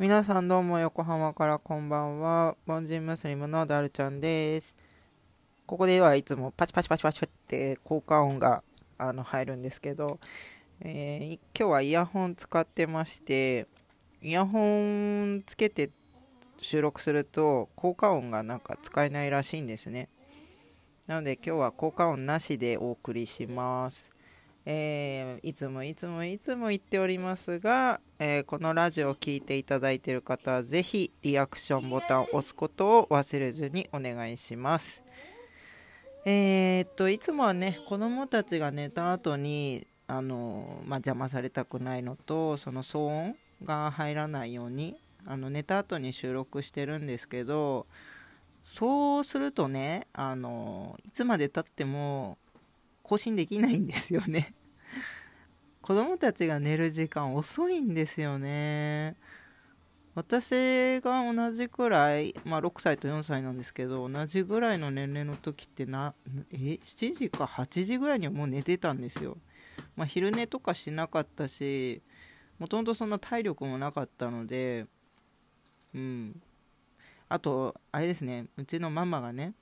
[0.00, 2.56] 皆さんどうも横浜からこんばんは。
[2.66, 4.74] 凡人ムスリムのダルちゃんです。
[5.66, 8.62] ここではいつもパチパチパチパチって効果音が
[8.96, 10.18] あの入るんですけど、
[10.80, 13.66] えー今日はイヤホン使ってまして、
[14.22, 15.90] イヤホンつけて
[16.62, 20.08] 収録すると効果音がなんか使えないらしいんですね。
[21.08, 24.10] なので今日は効果音なしでお送りします。
[24.66, 35.02] えーいつもいつもいつも言っておりますが、えーこのラジオを聴いていただいている方はぜひリアクションボタンを押すことを忘れずにお願いします。
[36.26, 47.86] えーっといつもはね子供たちが寝た後にあのまあ、邪魔されたくないのとその騒音が入らないようにあの寝た後に収録してるんですけど
[48.64, 52.38] そうするとねあのいつまでたっても
[53.10, 54.54] 更新できないんですよね。
[55.82, 59.16] 子供たちが寝る時間遅いんですよね。
[60.14, 66.14] 私が同じくらい、まあ、6歳と4歳なんですけど同じぐらいの年齢の時ってな
[66.52, 69.38] え7時か8時ぐらいにはもう寝てたんですよ、
[69.96, 72.02] まあ、昼寝とかしなかったし
[72.58, 74.86] もともとそんな体力もなかったので
[75.94, 76.42] うん。
[77.28, 79.54] あとあれですねうちのママがね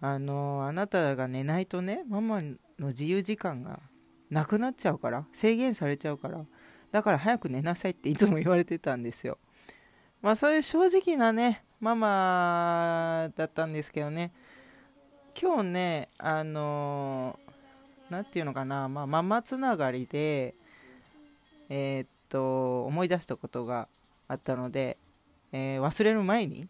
[0.00, 2.42] あのあなたが寝ないとねママ
[2.78, 3.80] の自由時間が
[4.30, 6.44] なくなっちゃうから制限されちゃうから。
[6.92, 9.38] だから早く寝なさいっていつも言われてたんですよ。
[10.20, 14.30] まあそういう正直なねママだったんですけどね。
[15.40, 17.38] 今日ねあの
[18.10, 20.54] なんていうのかな、まあ、ママつながりで
[21.70, 23.88] えーっと思い出したことが
[24.28, 24.98] あったので、
[25.52, 26.68] えー忘れる前に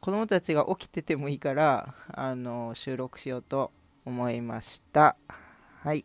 [0.00, 3.72] 子供たちが起きててもいいからあの収録しようと
[4.04, 5.16] 思いました。
[5.82, 6.04] はい。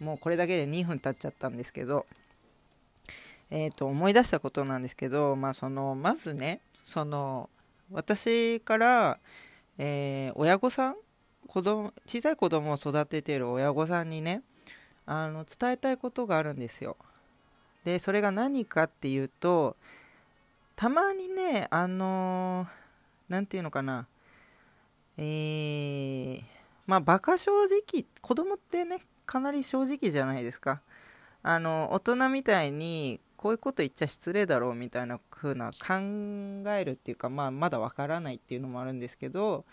[0.00, 2.06] もうこれだけで2分経っちゃったんですけど
[3.50, 7.48] えー、と思い出したことなんですけど、まあ、そのまずねその
[7.92, 9.18] 私から、
[9.78, 10.96] えー親御さん
[11.46, 14.42] 子供小さい子供を育てている親御さんにね
[15.06, 16.96] あの伝えたいことがあるんですよ。
[17.84, 19.76] でそれが何かっていうと
[20.74, 22.66] たまにねあの
[23.28, 24.08] なんていうのかな
[25.18, 26.42] えー、
[26.86, 30.80] まあバカ正直子供ってねかなり正直じゃないですか。
[31.42, 39.64] あの大人みたいにこういうこと言っちゃ失礼だろうみたいな風な考えるっていうか、まあ、まだわからないっていうのもあるんですけど、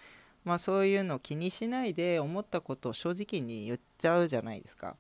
[0.44, 4.96] まあ、そういうの気にしないで思ったことを正直に言っちゃうじゃないですか。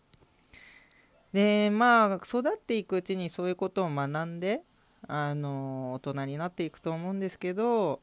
[1.32, 4.62] でまあ育っていくうちにそういうことを学んで
[5.08, 8.02] あの大人になっていくと思うんですけど、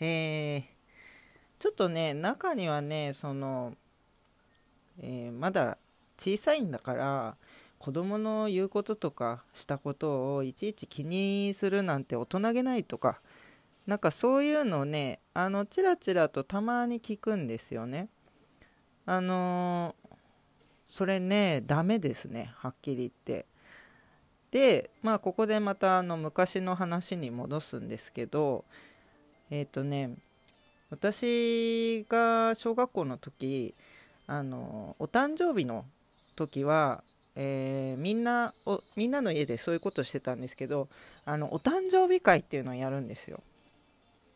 [0.00, 0.73] えー
[1.64, 3.72] ちょっとね中にはねその、
[5.00, 5.78] えーまだ
[6.18, 7.36] 小さいんだから
[7.78, 13.18] 子供の言うこととかしたことをいちいち気にするなんて大人げないとか
[13.86, 18.10] なんかそういうのをねあのチラチラとたまに聞くんですよね。
[19.06, 20.16] あのー
[20.86, 23.46] それねダメですねはっきり言って。
[24.50, 28.66] でまあここでまたあの昔の話に戻すんですけど
[29.48, 30.10] えっ、とね
[30.90, 33.74] 私が小学校の時
[34.26, 35.84] あのお誕生日の
[36.36, 37.02] 時は
[37.36, 40.88] えーみんなおみんなの家でそういうことしてたんですけど
[41.24, 43.40] あのお誕生日会っていうのをやるんですよ。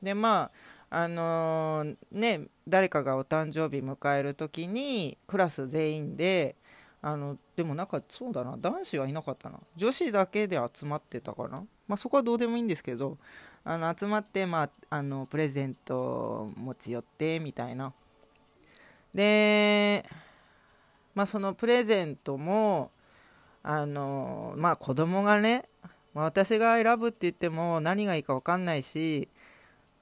[0.02, 0.50] でま
[0.90, 6.56] ああのーね誰かがお誕生日迎える時にクラス全員で
[7.00, 9.58] あのでもなんかそうだな男子はいなかったな。
[9.76, 13.16] 女子だけで集まってたかな、まあ、そこはどうでもいいんですけど
[13.64, 17.92] あの集まって、まあ、あのプレゼント持ち寄ってみたいな。
[19.14, 20.04] で
[21.14, 22.92] まあ、そのプレゼントも
[23.64, 25.68] あのまあ子供がね
[26.14, 29.28] まあ私が選ぶって言っても何がいいか分かんないし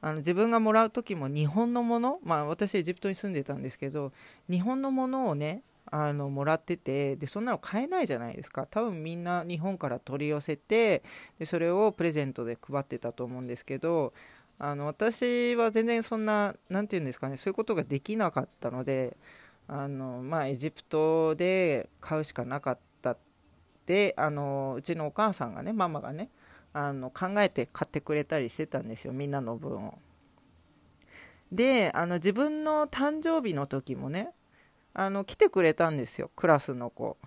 [0.02, 4.12] あの自分がもらう時も日本のもの、まあ、私エジプトに住んでたんですけど
[4.50, 8.66] 日本のものをねあのもらっててでそんなの買えないじゃないですか。
[8.70, 11.02] 多分みんな日本から取り寄せて
[11.38, 14.12] でそれをプレゼントで配ってたと思うんですけど
[14.58, 19.16] あの私は全然そんな何て言うんですかねそういうことができなかったので
[19.68, 23.18] あのまあエジプトで買うしかなかったっ
[23.84, 26.30] てあのうちのお母さんがねママがね
[26.72, 29.98] あの考えて買ってくれたりしてたんですよみんなの分を。
[31.52, 34.32] であの自分の誕生日の時もね
[34.98, 37.18] あの来てくれたんですよクラスの子。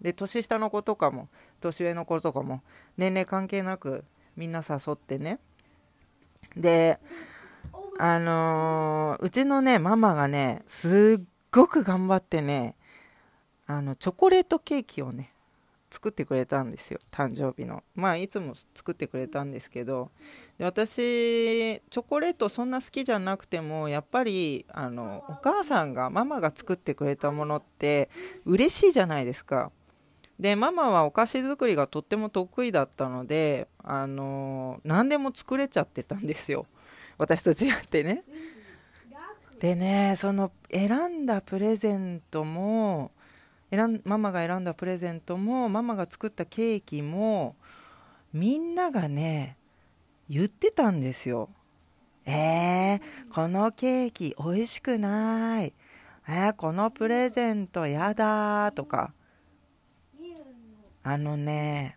[0.00, 1.28] で年下の子とかも
[1.60, 2.62] 年上の子とかも
[2.96, 4.04] 年齢関係なく
[4.36, 5.38] みんな誘ってね。
[6.56, 6.98] で
[7.98, 12.74] あのーうちのねママがねすっごく頑張ってね
[13.66, 15.29] あのチョコレートケーキをね
[15.90, 17.82] 作ってくれたんですよ誕生日の。
[17.94, 20.10] まあいつも作ってくれたんですけど。
[20.58, 28.08] で私チョコレートそんな好きじゃなくてもやっぱりあのお母さんがママが作ってくれたものって
[28.44, 29.72] 嬉しいじゃないですか。
[30.38, 36.66] でママはお菓子作りがとっても得意だったのであの何でも作れちゃってたんですよ。
[37.18, 38.24] 私と違ってね。
[39.58, 43.10] でねその選んだプレゼントも
[43.70, 47.56] 選んママが選んだプレゼントもママが作ったケーキも
[48.32, 49.56] みんながね
[50.28, 51.48] 言ってたんですよ。
[52.24, 53.00] えー、
[53.34, 55.72] このケーキ美味しくない。
[56.28, 59.12] えー、このプレゼントやだとか。
[61.02, 61.96] あのね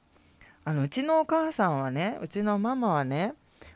[0.64, 3.34] あのうちのお母さんはねうちのママはね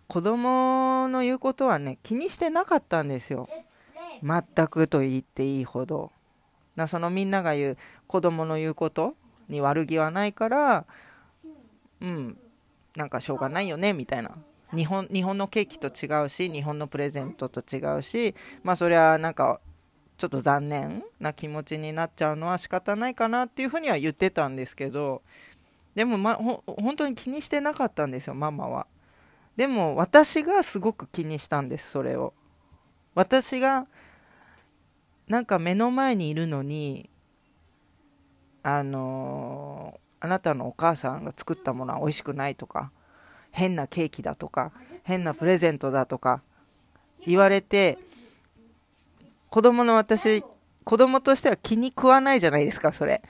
[0.08, 3.50] 子供の言うことはね気にしてなかったんですよ。
[4.24, 6.12] 全くと言っていいほど
[6.78, 7.78] なそのみんなが言う
[8.08, 9.16] 子供の言うこと
[9.50, 10.86] に悪気はないから
[12.00, 12.38] うん
[12.96, 14.32] なんかしょうがないよねみたいな。
[14.74, 19.62] 日本日本のケーキと違うし日本のプレゼントと違うしまあそりゃなんか
[20.18, 25.22] ちょっと残念な気持ちになっちゃうのは仕方ないかなっていうふうには言ってたんですけど
[25.96, 28.88] でも、ま、ほ本当に気にしてなかったんですよママは。
[29.56, 32.34] でも私がすごく気にしたんですそれを。
[33.16, 33.88] 私が
[35.28, 37.10] なんか目の前にいるのに
[38.64, 42.92] あのー、あなたのお母さんが作ったものは美味しくないとか
[43.52, 44.72] 変なケーキだとか
[45.04, 46.42] 変なプレゼントだとか
[47.26, 47.98] 言われて
[49.50, 50.44] 子供の私
[50.84, 53.22] 子供としては気に食わないじゃないですかそれ。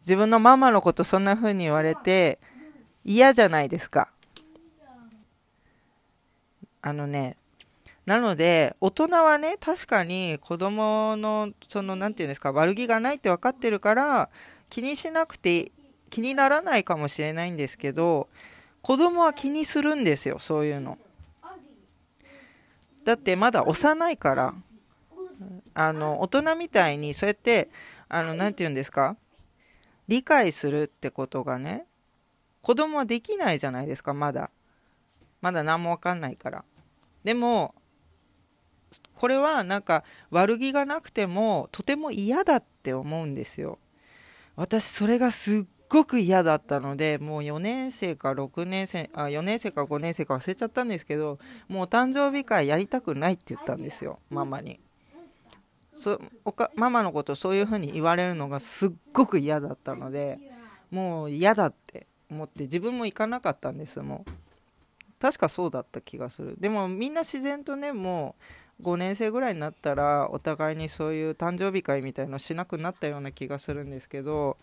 [0.00, 2.38] 自分のママのことそんな風に言われて
[3.04, 4.10] 嫌じゃないですか。
[6.82, 7.38] あのね
[8.06, 14.30] なので、大人はね、確かに子供の、その、なんていうんですか、悪気がないって分かってるから、
[14.70, 15.72] 気にしなくて、
[16.08, 18.28] 気にならないかもしれないんですけど、
[18.80, 20.98] 子供は気にするんですよ、そういうの。
[23.04, 24.54] だってまだ幼いから、
[25.74, 27.68] あの、大人みたいに、そうやって、
[28.08, 29.16] あの、なんて言うんですか、
[30.06, 31.86] 理解するってことがね、
[32.62, 34.50] 子供はできないじゃないですか、まだ。
[35.40, 36.64] まだ何もわかんないから。
[37.24, 37.74] でも、
[39.14, 43.78] これはなんか悪気がなくてもとても嫌だって思うんですよ。
[44.56, 51.38] 私それがすっごく嫌だったのでもう4年生か6年生あ4年生か5年生か忘れちゃったんですけど
[51.68, 54.80] もうお誕生日会やりたくないって言ったんですよママに。
[55.96, 60.38] そおかママのことそういう風に言われるのがすっごく嫌だったので
[60.90, 64.30] もう嫌だって思って自分も行かなかったんですもう。
[65.18, 66.56] 確かそうだった気がする。
[66.58, 68.42] でもみんな自然とねもう
[68.82, 74.58] 5年生ぐらいになったらお互いにそういう誕生日会みたいのしなくなったような気がするんですけど、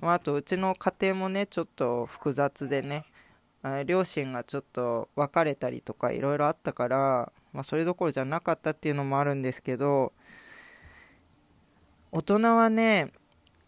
[0.00, 3.04] まあ、あとうちの家庭もねちょっと複雑でね
[3.86, 10.12] 両親がちょっと別れたりとかいろいろあったから、まあ、それどころじゃなかったっていうのもあるんですけど
[12.10, 13.12] 大人はね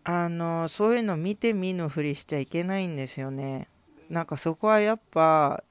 [0.05, 3.69] あのそういうの見て見ぬふりしちゃいけないんですよね。
[4.08, 5.62] なんかそこはやっぱ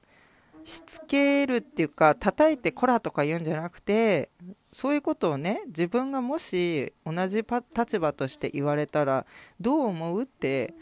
[0.70, 4.30] しつけるっていうか叩いてこらとか言うんじゃなくて
[4.72, 7.44] そういうことをね自分がもし同じ
[7.76, 9.26] 立場として言われたら
[9.60, 10.72] どう思うって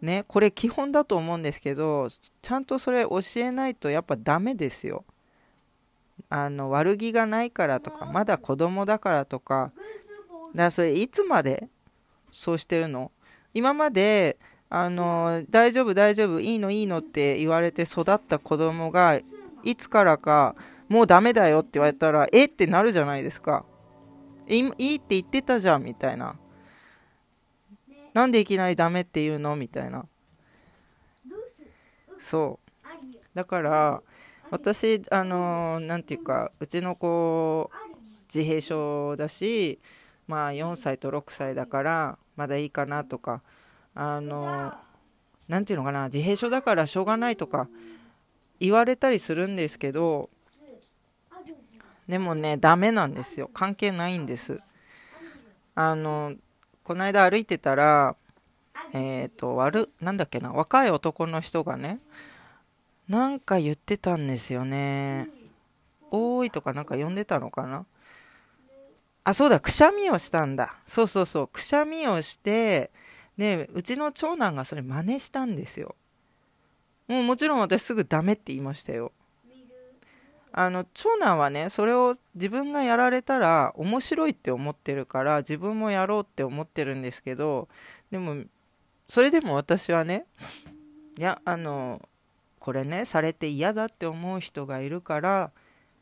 [0.00, 5.04] ねこれ基本だと思うんですけどちゃんとそれ教えないとやっぱダメですよ。
[6.28, 9.72] あの悪気がないからとかまだ子供だからとか。
[10.54, 11.68] だからそれいつまで
[12.30, 13.10] そうしてるの？
[13.54, 14.36] 今まで
[14.74, 19.20] あの大丈夫大丈夫いいのいいのって言われて育った子供が
[19.62, 20.56] いつからか
[20.88, 23.66] もうダメだよって言われたらえってなるじゃないですか。
[24.48, 26.36] いいって言ってたじゃんみたいな。
[28.14, 29.56] なんでいきなりダメって言うの？
[29.56, 30.06] みたいな。
[32.18, 32.88] そう。
[33.34, 34.02] だから
[34.50, 37.70] 私あの何て言うかうちの子
[38.34, 39.78] 自閉症だし
[40.26, 43.42] まあ4歳と6歳だからまだいいかなとか
[43.94, 44.72] あの
[45.48, 47.68] 何て言うのかな自閉症だからしょうがないとか
[48.58, 50.30] 言われたりするんですけど
[52.08, 53.48] でもねダメなんですよ。
[53.52, 54.60] 関係ないんです。
[55.74, 56.34] あの
[56.84, 58.16] この間歩いてたら
[58.92, 62.00] えっ、ー、と悪なんだっけな若い男の人がね
[63.08, 65.28] なんか言ってたんですよね。
[66.10, 67.86] おーいとかなんか呼んでたのかな。
[69.24, 70.76] あそうだくしゃみをしたんだ。
[70.86, 72.90] そうそうそうくしゃみをして
[73.36, 75.94] でうちの長男がそれ真似したんですよ。
[77.08, 79.12] もうもちろん私すぐダメって言いましたよ。
[80.54, 87.68] あの長男はねそれを自分がやられたら面白いって思ってるから自分もやろうって思ってるんですけど
[88.10, 88.44] でも
[89.08, 90.26] それでも私はね
[91.18, 92.06] いやあの
[92.58, 95.52] これねされて嫌だって思う人がいるから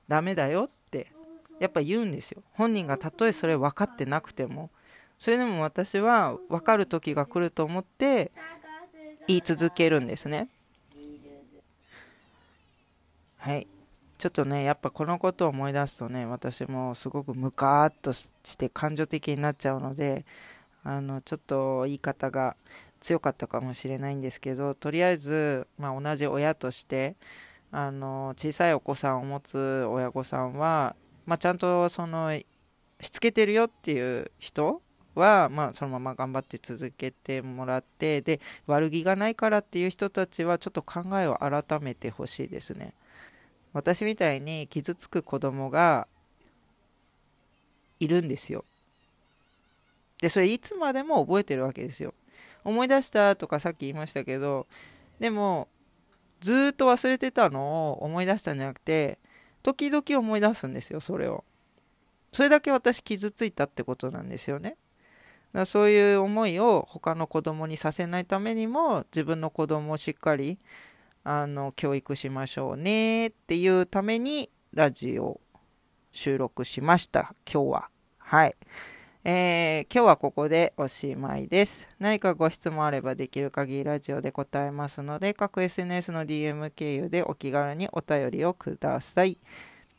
[0.08, 1.12] ダメだよって
[1.60, 2.42] やっぱ言うんですよ。
[2.52, 4.70] 本人がたとえそれ分かってなくても。
[5.20, 8.32] それでも私は分かる時が来ると思って
[9.28, 10.48] 言い続けるんですね。
[13.36, 13.68] はい。
[14.16, 20.26] ちょっとねやっぱこのことを思い出すとね私もすごくムカーっとして感情的になっちゃうので
[20.84, 22.54] あのちょっと言い方が
[23.00, 27.16] 強かったかもしれないんですけどとりあえず、まあ、同じ親として
[27.72, 32.38] あの小さいお子さんを持つ親御さんは、まあ、ちゃんとその
[33.00, 34.82] しつけてるよっていう人
[35.14, 42.94] は、まあ、そのまま頑張って続けてもらってで悪気がないからっていう人たちはちょっと考えを改めてほしいですね。
[43.72, 46.08] 私みたいに傷つく子供が
[48.00, 48.64] いるんですよ。
[50.20, 52.14] でそれいつまでも覚えてるわけですよ。
[52.64, 54.66] 思い出したとかさっき言いましたけど
[55.18, 55.68] でも
[56.40, 59.18] ずっと忘れてたのを思い出したんじゃなくて
[59.62, 61.44] 時々思い出すんですよそれを。
[62.32, 64.76] それだけ私傷ついたってことなんですよね。
[65.52, 70.58] だそういう思いを他の子供にさせないためにも自分の子供をしっかり
[71.24, 75.40] あの教育しましょうねっていうためにラジオ
[76.12, 77.88] 収録しました今日は
[78.18, 78.54] はい
[79.22, 81.86] えー、今日はここでおしまいです。
[81.98, 89.36] 何かご質問あればできる限りラジオで答えますので、各 SNS の DM 経由でお気軽にお便りをください。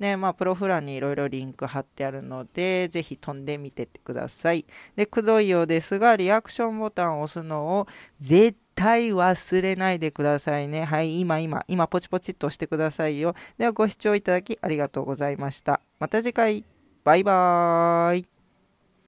[0.02, 4.66] で、まあ、プロフ欄にいろいろリンク貼ってあるので、ぜひ飛んでみてってください。
[4.96, 7.88] で、くどいようですが、リアクションボタンを押すのを
[8.20, 10.86] 絶対忘れないでくださいね。
[10.86, 13.36] はい、今今、今ポチポチっと押してくださいよ。
[13.60, 15.80] では、ご視聴いただきありがとうございました。
[16.00, 16.66] また次回、
[17.04, 18.41] バイバーイ。